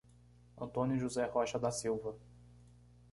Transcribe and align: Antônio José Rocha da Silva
Antônio 0.59 0.97
José 0.97 1.25
Rocha 1.27 1.59
da 1.59 1.69
Silva 1.69 2.17